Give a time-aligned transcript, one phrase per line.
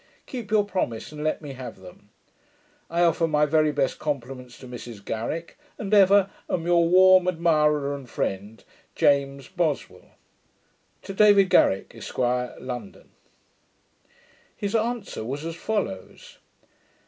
[0.25, 2.09] Keep your promise, and let me have them.
[2.89, 7.93] I offer my very best compliments to Mrs Garrick, and ever am Your warm admirer
[7.93, 8.63] and friend,
[8.95, 10.09] JAMES BOSWELL.
[11.03, 13.09] To David Garrick, Esq; London.
[14.57, 16.39] His answer was as follows.